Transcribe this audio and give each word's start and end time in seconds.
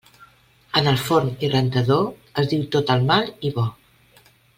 En 0.79 0.87
el 0.91 0.95
forn 1.09 1.27
i 1.47 1.49
rentador, 1.51 2.01
es 2.43 2.49
diu 2.55 2.65
tot 2.77 2.95
el 2.95 3.05
mal 3.13 3.29
i 3.51 3.53
bo. 3.59 3.67